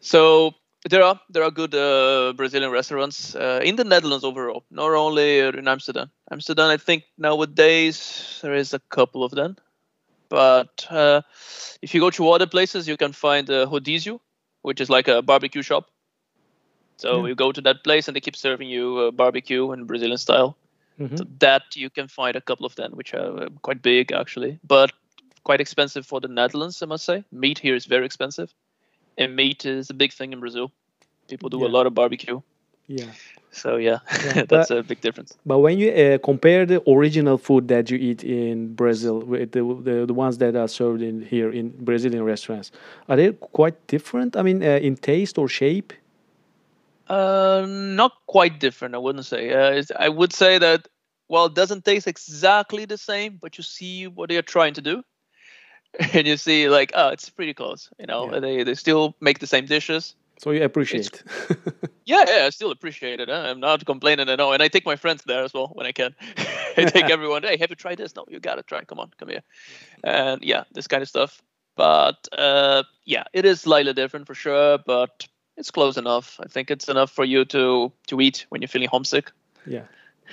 [0.00, 0.52] So
[0.88, 5.40] there are there are good uh, Brazilian restaurants uh, in the Netherlands overall, not only
[5.40, 6.10] in Amsterdam.
[6.30, 9.56] Amsterdam, I think nowadays there is a couple of them,
[10.28, 11.22] but uh,
[11.82, 14.20] if you go to other places, you can find uh, Rodizio,
[14.62, 15.90] which is like a barbecue shop.
[17.02, 17.28] So Yeah.
[17.28, 20.50] you go to that place and they keep serving you uh, barbecue in Brazilian style.
[20.98, 21.16] Mhm.
[21.18, 24.58] So that you can find a couple of them, which are uh, quite big actually,
[24.62, 24.90] but
[25.44, 27.24] quite expensive for the Netherlands, I must say.
[27.32, 28.48] Meat here is very expensive,
[29.18, 30.66] and meat is a big thing in Brazil.
[31.28, 31.68] People do Yeah.
[31.68, 32.40] a lot of barbecue,
[32.86, 33.12] Yeah.
[33.50, 35.30] so yeah, Yeah, that's but- a big difference.
[35.46, 39.62] But when you uh, compare the original food that you eat in Brazil with the,
[39.88, 42.70] the the ones that are served in here in Brazilian restaurants,
[43.08, 44.36] are they quite different?
[44.36, 45.92] I mean, uh, in taste or shape?
[47.10, 49.52] Uh, not quite different, I wouldn't say.
[49.52, 50.86] Uh, it's, I would say that
[51.28, 54.80] well, it doesn't taste exactly the same, but you see what they are trying to
[54.80, 55.02] do,
[56.12, 57.90] and you see like, oh, it's pretty close.
[57.98, 58.40] You know, Yeah.
[58.40, 60.14] they they still make the same dishes.
[60.38, 61.06] So you appreciate.
[61.06, 61.22] It.
[62.06, 63.28] Yeah, yeah, I still appreciate it.
[63.28, 63.44] Huh?
[63.46, 65.92] I'm not complaining at all, and I take my friends there as well when I
[65.92, 66.14] can.
[66.76, 67.44] I take everyone.
[67.44, 68.16] Hey, have you tried this?
[68.16, 68.82] No, you gotta try.
[68.84, 69.42] Come on, come here.
[70.02, 71.40] And yeah, this kind of stuff.
[71.76, 75.28] But uh, yeah, it is slightly different for sure, but
[75.60, 76.40] it's close enough.
[76.42, 79.30] I think it's enough for you to to eat when you're feeling homesick.
[79.66, 79.84] Yeah.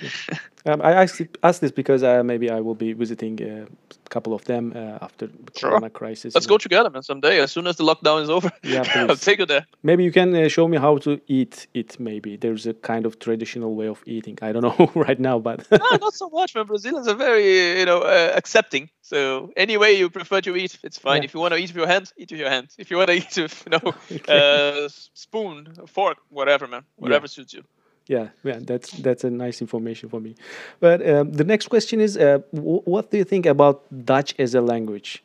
[0.02, 0.38] Yeah.
[0.72, 3.66] um, I asked, asked this because uh, maybe I will be visiting uh,
[4.06, 5.70] a couple of them uh, after the Sure.
[5.70, 6.34] Corona crisis.
[6.34, 6.54] Let's you know.
[6.54, 7.02] go together, man.
[7.02, 9.66] Someday, as soon as the lockdown is over, Yeah, I'll take you there.
[9.82, 11.98] Maybe you can uh, show me how to eat it.
[12.00, 14.38] Maybe there's a kind of traditional way of eating.
[14.42, 16.66] I don't know right now, but no, not so much, man.
[16.66, 18.90] Brazilians are very, you know, uh, accepting.
[19.02, 21.22] So any way you prefer to eat, it's fine.
[21.22, 21.24] Yeah.
[21.28, 22.74] If you want to eat with your hands, eat with your hands.
[22.78, 24.84] If you want to eat with, you know, Okay.
[24.84, 26.82] uh, spoon, fork, whatever, man.
[26.96, 27.64] Whatever suits you.
[28.08, 30.34] Yeah, yeah, that's that's a nice information for me.
[30.80, 34.54] But um, the next question is, uh, w- what do you think about Dutch as
[34.54, 35.22] a language?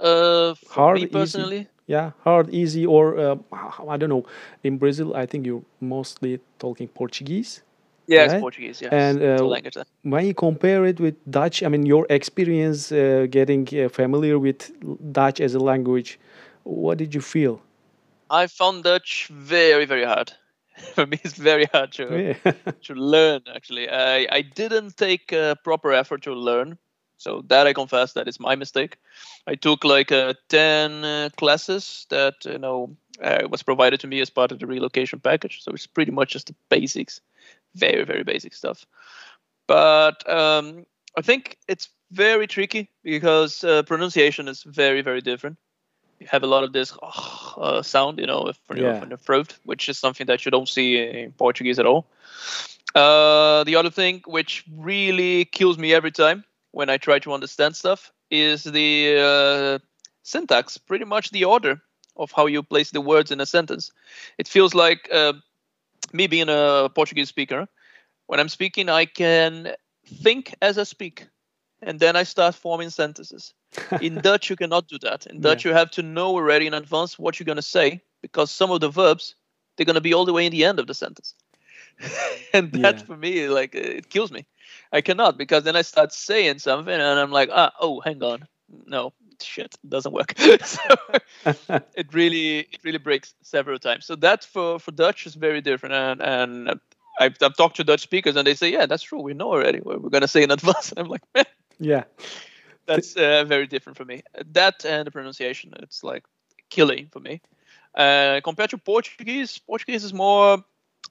[0.00, 1.52] Uh, Hard, me easy?
[1.52, 3.36] personally, Yeah, hard, easy, or uh,
[3.88, 4.24] I don't know.
[4.62, 7.62] In Brazil, I think you're mostly talking Portuguese.
[8.06, 8.38] yeah, Right?
[8.38, 8.80] Portuguese.
[8.80, 9.76] Yes, And, uh, language.
[10.02, 14.70] When you compare it with Dutch, I mean, your experience uh, getting uh, familiar with
[15.12, 16.18] Dutch as a language,
[16.64, 17.60] what did you feel?
[18.30, 20.32] I found Dutch very, very hard.
[20.94, 22.52] for me, it's very hard to Yeah.
[22.82, 23.42] to learn.
[23.54, 26.78] Actually, I I didn't take uh, proper effort to learn.
[27.16, 28.96] So that I confess that is my mistake.
[29.46, 34.20] I took like uh, ten uh, classes that you know uh, was provided to me
[34.20, 35.62] as part of the relocation package.
[35.62, 37.20] So it's pretty much just the basics,
[37.74, 38.86] very very basic stuff.
[39.66, 40.84] But um,
[41.16, 45.58] I think it's very tricky because uh, pronunciation is very very different.
[46.30, 49.00] Have a lot of this uh, sound, you know, from your, Yeah.
[49.00, 52.06] from your throat, which is something that you don't see in Portuguese at all.
[52.94, 57.76] Uh, the other thing which really kills me every time when I try to understand
[57.76, 59.78] stuff is the uh,
[60.22, 61.80] syntax, pretty much the order
[62.16, 63.90] of how you place the words in a sentence.
[64.38, 65.32] It feels like uh,
[66.12, 67.66] me being a Portuguese speaker.
[68.26, 69.74] When I'm speaking, I can
[70.06, 71.26] think as I speak.
[71.82, 73.54] And then I start forming sentences.
[74.00, 75.26] In Dutch, you cannot do that.
[75.26, 75.70] In Dutch, Yeah.
[75.72, 78.80] you have to know already in advance what you're going to say because some of
[78.80, 79.34] the verbs
[79.76, 81.34] they're going to be all the way in the end of the sentence.
[82.52, 83.04] and that Yeah.
[83.04, 84.46] for me, like, it kills me.
[84.92, 88.46] I cannot because then I start saying something and I'm like, ah, oh, hang on,
[88.86, 90.34] no, shit, it doesn't work.
[90.64, 90.78] so
[91.94, 94.06] it really, it really breaks several times.
[94.06, 95.94] So that for for Dutch is very different.
[95.94, 96.80] And and
[97.20, 99.78] I've, I've talked to Dutch speakers and they say, yeah, that's true, we know already
[99.80, 100.92] what we're going to say in advance.
[100.92, 101.44] And I'm like, man,
[101.82, 102.04] yeah.
[102.86, 104.22] that's uh, very different for me.
[104.52, 106.24] That and the pronunciation, it's like
[106.70, 107.40] killing for me.
[107.94, 110.64] Uh, compared to Portuguese, Portuguese is more,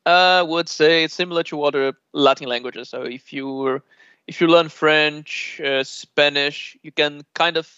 [0.06, 2.90] I would say, it's similar to other Latin languages.
[2.90, 3.82] So if you
[4.28, 7.70] if you learn French, uh, Spanish, you can kind of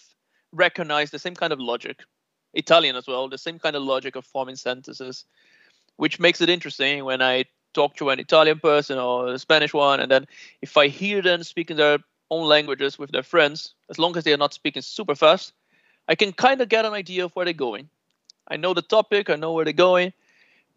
[0.52, 2.00] recognize the same kind of logic.
[2.54, 5.24] Italian as well, the same kind of logic of forming sentences,
[5.96, 10.00] which makes it interesting when I talk to an Italian person or a Spanish one,
[10.00, 10.26] and then
[10.62, 11.98] if I hear them speaking their
[12.30, 15.52] own languages with their friends, as long as they are not speaking super fast,
[16.08, 17.88] I can kind of get an idea of where they're going.
[18.48, 20.12] I know the topic, I know where they're going,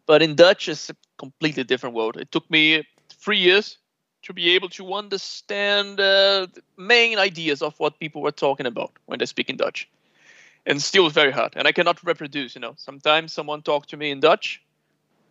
[0.06, 2.16] but in Dutch, it's a completely different world.
[2.16, 3.78] It took me three years
[4.22, 8.92] to be able to understand uh, the main ideas of what people were talking about
[9.06, 9.88] when they speak in Dutch.
[10.66, 11.54] And still very hard.
[11.56, 12.74] And I cannot reproduce, you know.
[12.76, 14.60] Sometimes someone talked to me in Dutch.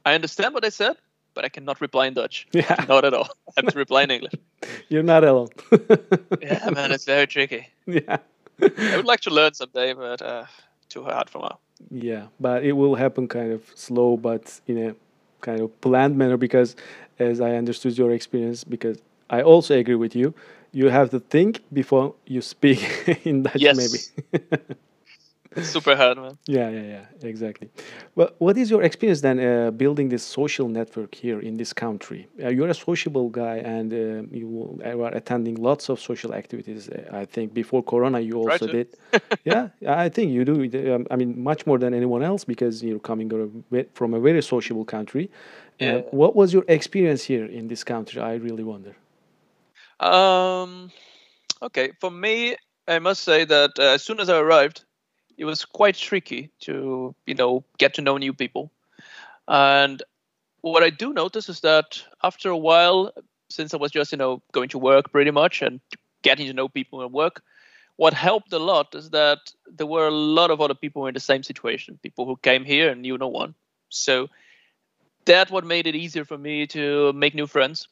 [0.04, 0.98] I understand what they said,
[1.38, 2.48] but I cannot reply in Dutch.
[2.54, 2.86] Yeah.
[2.90, 3.30] Not at all.
[3.56, 4.34] I have to reply in English.
[4.90, 5.50] You're not alone.
[6.42, 7.64] Yeah, man, it's very tricky.
[7.86, 8.18] yeah.
[8.92, 10.46] I would like to learn someday, but uh,
[10.90, 11.60] too hard for now.
[11.92, 14.96] Yeah, but it will happen kind of slow, but in a
[15.42, 16.38] kind of planned manner.
[16.38, 16.76] Because,
[17.20, 18.98] as I understood your experience, because
[19.30, 20.34] I also agree with you,
[20.72, 22.80] you have to think before you speak
[23.30, 23.78] in Dutch, Yes.
[23.78, 24.00] maybe.
[25.56, 26.38] It's super hard, man.
[26.48, 27.70] yeah, yeah, yeah, exactly.
[28.16, 32.28] Well, what is your experience then uh, building this social network here in this country?
[32.44, 33.98] Uh, you're a sociable guy, and uh,
[34.32, 36.90] you are attending lots of social activities.
[36.90, 38.88] Uh, I think before Corona, you also did.
[39.46, 40.94] yeah, I think you do.
[40.96, 43.30] Um, I mean, much more than anyone else because you're coming
[43.94, 45.30] from a very sociable country.
[45.80, 46.02] Uh, Yeah.
[46.12, 48.22] what was your experience here in this country?
[48.22, 48.96] I really wonder.
[50.00, 50.92] Um,
[51.62, 52.56] okay, for me,
[52.88, 54.86] I must say that uh, as soon as I arrived,
[55.38, 58.72] it was quite tricky to, you know, get to know new people.
[59.48, 60.02] And
[60.62, 63.14] what I do notice is that after a while,
[63.50, 65.80] since I was just, you know, going to work pretty much and
[66.24, 67.44] getting to know people at work,
[67.96, 71.20] what helped a lot is that there were a lot of other people in the
[71.20, 73.56] same situation, people who came here and knew no one.
[73.90, 74.28] So
[75.26, 77.88] that what made it easier for me to make new friends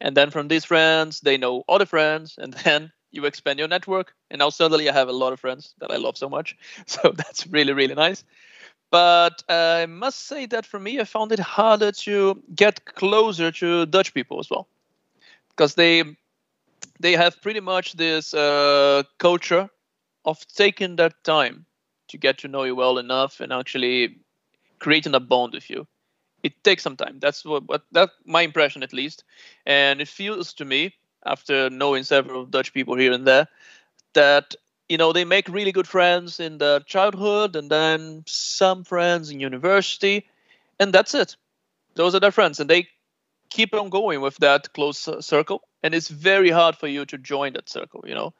[0.00, 4.14] and then from these friends they know other friends and then you expand your network
[4.30, 6.56] and now suddenly i have a lot of friends that i love so much.
[6.86, 8.24] So that's really really nice.
[8.90, 13.86] But i must say that for me i found it harder to get closer to
[13.86, 14.68] dutch people as well.
[15.50, 16.04] Because they
[17.00, 19.68] they have pretty much this uh, culture
[20.24, 21.66] of taking that time
[22.08, 24.18] to get to know you well enough and actually
[24.78, 25.86] creating a bond with you.
[26.42, 27.18] It takes some time.
[27.20, 29.24] That's what, what that my impression at least,
[29.66, 30.94] and it feels to me
[31.24, 33.48] after knowing several Dutch people here and there
[34.14, 34.54] that
[34.88, 39.40] you know they make really good friends in their childhood and then some friends in
[39.40, 40.26] university,
[40.78, 41.36] and that's it.
[41.94, 42.88] Those are their friends, and they
[43.50, 45.62] keep on going with that close circle.
[45.82, 48.04] And it's very hard for you to join that circle.
[48.06, 48.34] You know,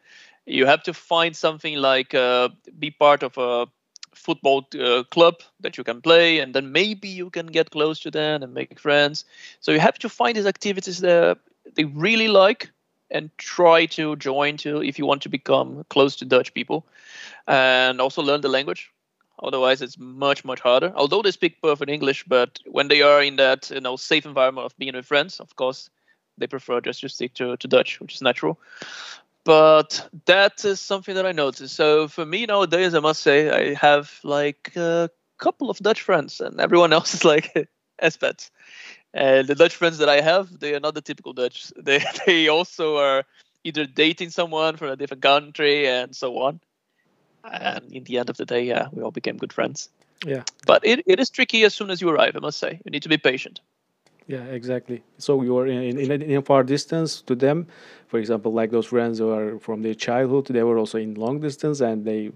[0.46, 3.66] you have to find something like uh, be part of a
[4.14, 8.10] football uh, club that you can play and then maybe you can get close to
[8.10, 9.24] them and make friends
[9.60, 11.38] so you have to find these activities that
[11.76, 12.70] they really like
[13.10, 16.86] and try to join to if you want to become close to dutch people
[17.46, 18.90] and also learn the language
[19.42, 23.36] otherwise it's much much harder although they speak perfect english but when they are in
[23.36, 25.90] that you know safe environment of being with friends of course
[26.38, 28.58] they prefer just to stick to, to dutch which is natural
[29.44, 31.74] but that is something that I noticed.
[31.74, 36.40] So for me nowadays, I must say I have like a couple of Dutch friends,
[36.40, 37.68] and everyone else is like
[38.02, 38.50] expats.
[39.12, 41.72] And the Dutch friends that I have, they are not the typical Dutch.
[41.82, 43.24] They they also are
[43.64, 46.60] either dating someone from a different country and so on.
[47.44, 49.88] And in the end of the day, yeah, we all became good friends.
[50.24, 50.44] Yeah.
[50.66, 52.80] But it, it is tricky as soon as you arrive, I must say.
[52.84, 53.60] You need to be patient.
[54.30, 55.02] Yeah, exactly.
[55.18, 57.66] So you are in, in, a- in far distance to them.
[58.08, 61.40] For example, like those friends who are from their childhood, they were also in long
[61.40, 62.30] distance, and they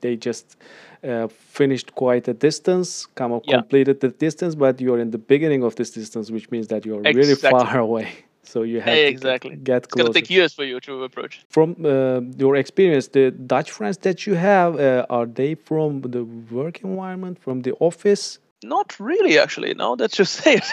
[0.00, 0.56] they just
[1.04, 3.56] uh, finished quite a distance, come Yeah.
[3.56, 6.84] completed the distance, but you are in the beginning of this distance, which means that
[6.86, 8.08] you are really far away.
[8.44, 9.50] So you have to exactly.
[9.50, 11.44] get, get It's going to take years for you to approach.
[11.50, 16.24] From uh, your experience, the Dutch friends that you have, uh, are they from the
[16.50, 18.38] work environment, from the office?
[18.62, 19.74] Not really, actually.
[19.74, 20.64] No, that's just it.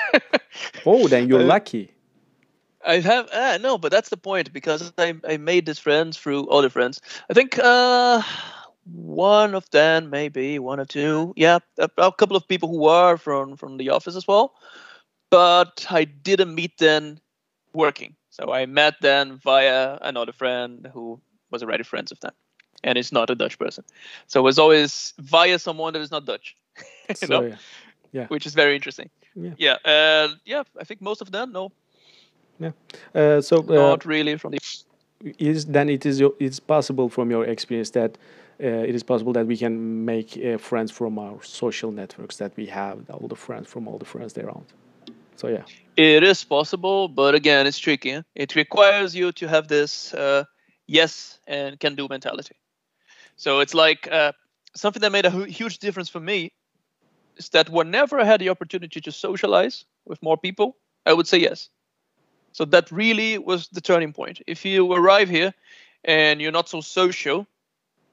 [0.85, 1.93] Oh, then you're Uh, lucky.
[2.85, 6.47] I have uh, no, but that's the point because I I made these friends through
[6.47, 7.01] other friends.
[7.29, 8.21] I think uh,
[8.85, 13.17] one of them, maybe one or two, yeah, a, a couple of people who are
[13.17, 14.53] from from the office as well,
[15.29, 17.19] but I didn't meet them
[17.73, 18.15] working.
[18.29, 21.19] So I met them via another friend who
[21.51, 22.33] was already friends of them,
[22.83, 23.83] and it's not a Dutch person.
[24.27, 26.55] So it was always via someone that is not Dutch,
[27.15, 27.55] So, know, yeah.
[28.11, 28.27] Yeah.
[28.27, 29.09] which is very interesting.
[29.35, 29.53] Yeah.
[29.57, 30.63] yeah, uh, yeah.
[30.79, 31.71] I think most of them no,
[32.59, 32.71] Yeah.
[33.13, 34.59] Uh, so uh, not really from the
[35.37, 38.17] is then it is your, it's possible from your experience that
[38.61, 42.55] uh, it is possible that we can make uh, friends from our social networks that
[42.55, 44.65] we have all the friends from all the friends they around.
[45.35, 45.63] So yeah.
[45.97, 48.23] It is possible, but again, it's tricky.
[48.35, 50.43] It requires you to have this uh,
[50.87, 52.55] yes and can do mentality.
[53.35, 54.31] So it's like uh,
[54.75, 56.51] something that made a hu- huge difference for me
[57.39, 60.75] is that whenever I had the opportunity to socialize with more people,
[61.05, 61.69] I would say yes.
[62.51, 64.41] So that really was the turning point.
[64.45, 65.53] If you arrive here
[66.03, 67.47] and you're not so social,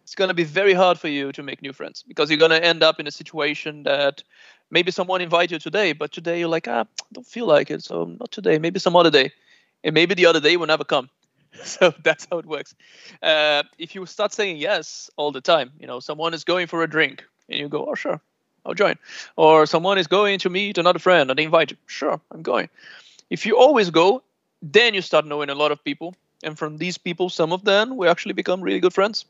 [0.04, 2.52] it's going to be very hard for you to make new friends because you're going
[2.52, 4.22] to end up in a situation that
[4.70, 7.82] maybe someone invite you today, but today you're like, ah, I don't feel like it,
[7.82, 8.58] so not today.
[8.58, 9.32] Maybe some other day,
[9.82, 11.10] and maybe the other day will never come.
[11.64, 12.74] So that's how it works.
[13.22, 16.82] Uh, if you start saying yes all the time, you know, someone is going for
[16.82, 18.20] a drink, and you go, oh sure,
[18.66, 18.96] I'll join.
[19.36, 22.68] Or someone is going to meet another friend, and they invite you, sure, I'm going.
[23.30, 24.22] If you always go,
[24.62, 26.14] then you start knowing a lot of people,
[26.44, 29.26] and from these people, some of them we actually become really good friends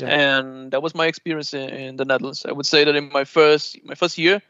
[0.00, 0.08] Yeah.
[0.08, 2.44] and that was my experience in, in the Netherlands.
[2.46, 4.42] I would say that in my first my first year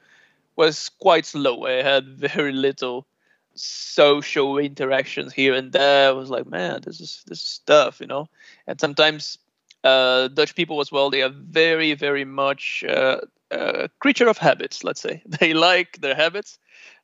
[0.56, 1.66] was quite slow.
[1.66, 3.06] I had very little
[3.54, 6.08] social interactions here and there.
[6.08, 8.28] I was like, man, this is this is stuff, you know.
[8.66, 9.38] And sometimes
[9.84, 13.20] uh, Dutch people as well, they are very very much uh,
[13.50, 14.84] uh, creature of habits.
[14.84, 16.58] Let's say they like their habits.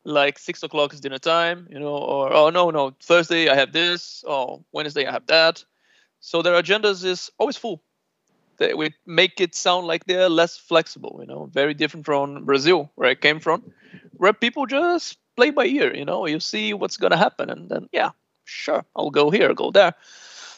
[0.05, 3.73] Like six o'clock is dinner time, you know, or oh no no Thursday I have
[3.73, 5.65] this, oh Wednesday I have that.
[6.21, 7.83] So their agendas is always full
[8.59, 12.91] they would make it sound like they're less flexible you know very different from brazil
[12.95, 13.63] where i came from
[14.17, 17.89] where people just play by ear you know you see what's to happen and then
[17.93, 18.11] yeah
[18.45, 19.95] sure i'll go here go there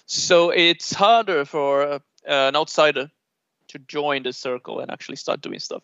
[0.07, 3.11] so it's harder for uh, an outsider
[3.75, 5.83] to join the circle and actually start doing stuff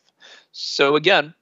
[0.52, 1.34] so again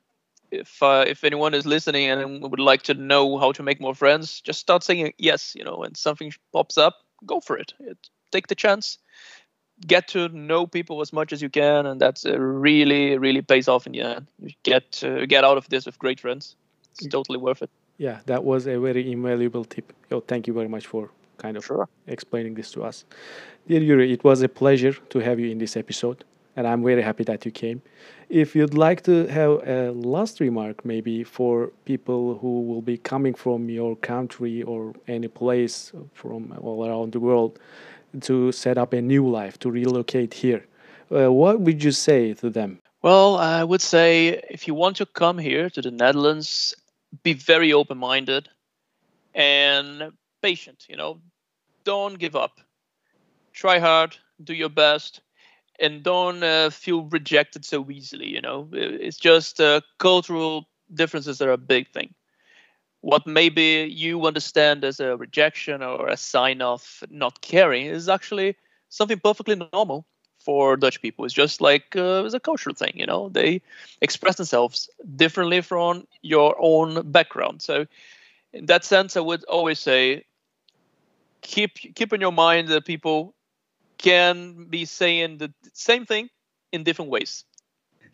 [0.51, 3.95] if uh, if anyone is listening and would like to know how to make more
[3.95, 6.95] friends just start saying yes you know and something pops up
[7.27, 7.99] go for it, it
[8.33, 8.99] take the chance
[9.87, 13.69] get to know people as much as you can, and that's uh, really, really pays
[13.69, 14.27] off in the end.
[14.43, 16.57] You get uh, get out of this with great friends.
[16.99, 17.71] It's totally worth it.
[17.99, 19.93] Yeah, that was a very invaluable tip.
[20.11, 21.89] Yo, thank you very much for kind of Sure.
[22.07, 23.05] explaining this to us.
[23.69, 26.25] Dear Yuri, it was a pleasure to have you in this episode,
[26.59, 27.81] and I'm very happy that you came.
[28.29, 33.33] If you'd like to have a last remark, maybe for people who will be coming
[33.33, 37.61] from your country or any place from all around the world
[38.23, 40.67] to set up a new life, to relocate here,
[41.13, 42.81] uh, what would you say to them?
[43.03, 46.75] Well, I would say if you want to come here to the Netherlands,
[47.23, 48.49] be very open-minded
[49.33, 50.11] and
[50.43, 50.87] patient.
[50.89, 51.21] You know,
[51.85, 52.59] don't give up.
[53.53, 55.21] Try hard, do your best,
[55.81, 58.29] and don't uh, feel rejected so easily.
[58.29, 62.15] You know, it's just uh, cultural differences are a big thing.
[63.01, 68.57] What maybe you understand as a rejection or a sign of not caring is actually
[68.89, 69.95] something perfectly normal
[70.27, 71.13] for Dutch people.
[71.13, 73.29] It's just like uh, it's a cultural thing, you know.
[73.29, 73.61] They
[74.01, 77.63] express themselves differently from your own background.
[77.63, 77.87] So,
[78.53, 80.25] in that sense, I would always say
[81.43, 83.35] keep keep in your mind that people
[83.99, 86.31] can be saying the same thing
[86.73, 87.45] in different ways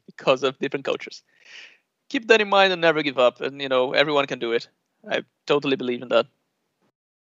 [0.06, 1.22] because of different cultures.
[2.08, 3.40] Keep that in mind and never give up.
[3.40, 4.68] And you know, everyone can do it.
[5.08, 6.26] I totally believe in that.